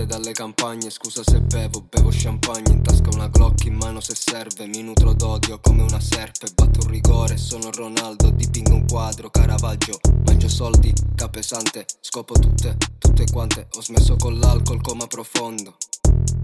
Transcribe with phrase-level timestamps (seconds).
[0.00, 4.14] gente dalle campagne Scusa se bevo, bevo champagne In tasca una Glock, in mano se
[4.14, 9.30] serve Mi nutro d'odio come una serpe Batto un rigore, sono Ronaldo Dipingo un quadro,
[9.30, 15.76] Caravaggio Mangio soldi, capesante Scopo tutte, tutte quante Ho smesso con l'alcol, coma profondo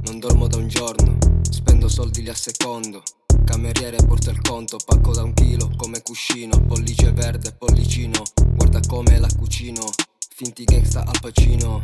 [0.04, 1.16] Non dormo da un giorno
[1.48, 3.02] Spendo soldi li assecondo
[3.44, 8.22] Cameriere porta il conto, pacco da un chilo come cuscino, pollice verde, pollicino,
[8.54, 9.88] guarda come la cucino,
[10.34, 11.78] finti gangsta al pacino.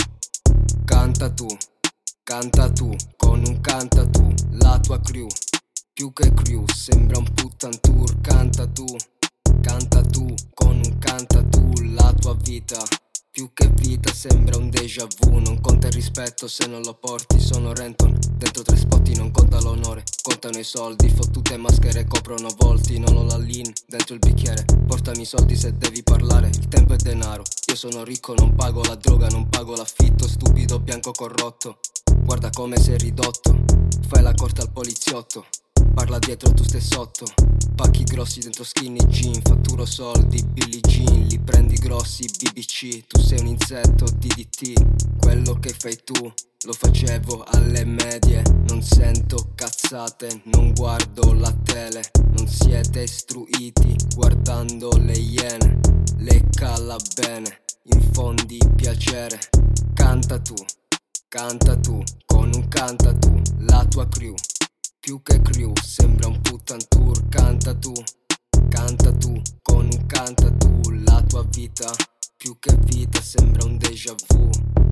[1.02, 1.48] Canta tu,
[2.22, 5.26] canta tu, con un canta tu, la tua crew,
[5.92, 8.84] più che crew, sembra un puttan tour, canta tu,
[9.62, 12.80] canta tu, con un canta tu, la tua vita.
[13.32, 15.38] Più che vita sembra un déjà vu.
[15.38, 19.01] Non conta il rispetto se non lo porti Sono Renton, dentro tre l'onore
[20.22, 24.64] Contano i soldi, fottute maschere coprono volti Non ho la lean dentro il bicchiere.
[24.86, 27.42] Portami i soldi se devi parlare Il tempo è denaro.
[27.66, 31.78] Io sono ricco, non pago la droga, non pago l'affitto Stupido bianco corrotto.
[32.22, 33.64] Guarda come sei ridotto
[34.06, 35.44] Fai la corte al poliziotto.
[35.94, 37.26] Parla dietro tu stai sotto
[37.74, 43.40] Pacchi grossi dentro skinny jean Fatturo soldi, Billie Jean Li prendi grossi, BBC Tu sei
[43.40, 44.72] un insetto, DDT
[45.18, 46.32] Quello che fai tu
[46.64, 49.50] lo facevo alle medie Non sento
[49.82, 52.02] cazzate, non guardo la tele
[52.36, 55.80] Non siete istruiti guardando le iene
[56.18, 59.38] Le cala bene, infondi piacere
[59.94, 60.54] Canta tu,
[61.28, 64.34] canta tu, con un canta tu La tua crew
[65.00, 67.92] più che crew, sembra un puttan tour, canta tu,
[68.68, 71.90] canta tu, con un canta tu, la tua vita,
[72.36, 74.91] più che vita sembra un déjà vu.